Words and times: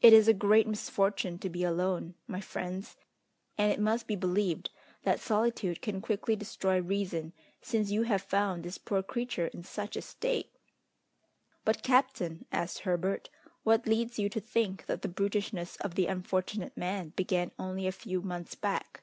It 0.00 0.14
is 0.14 0.26
a 0.26 0.32
great 0.32 0.66
misfortune 0.66 1.38
to 1.40 1.50
be 1.50 1.64
alone, 1.64 2.14
my 2.26 2.40
friends; 2.40 2.96
and 3.58 3.70
it 3.70 3.78
must 3.78 4.06
be 4.06 4.16
believed 4.16 4.70
that 5.02 5.20
solitude 5.20 5.82
can 5.82 6.00
quickly 6.00 6.34
destroy 6.34 6.80
reason, 6.80 7.34
since 7.60 7.90
you 7.90 8.04
have 8.04 8.22
found 8.22 8.62
this 8.62 8.78
poor 8.78 9.02
creature 9.02 9.48
in 9.48 9.62
such 9.62 9.96
a 9.96 10.00
state!" 10.00 10.56
"But, 11.66 11.82
captain," 11.82 12.46
asked 12.50 12.78
Herbert, 12.78 13.28
"what 13.62 13.86
leads 13.86 14.18
you 14.18 14.30
to 14.30 14.40
think 14.40 14.86
that 14.86 15.02
the 15.02 15.08
brutishness 15.08 15.76
of 15.76 15.94
the 15.94 16.06
unfortunate 16.06 16.74
man 16.74 17.10
began 17.10 17.50
only 17.58 17.86
a 17.86 17.92
few 17.92 18.22
months 18.22 18.54
back?" 18.54 19.02